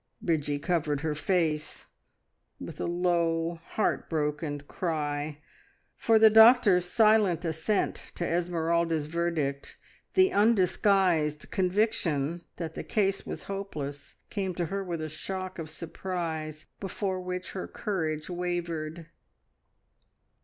[0.19, 1.85] Bridgie covered her face
[2.59, 5.43] with a low, heart broken cry,
[5.95, 9.77] for the doctor's silent assent to Esmeralda's verdict
[10.15, 15.69] the undisguised conviction that the case was hopeless came to her with a shock of
[15.69, 19.05] surprise before which her courage wavered.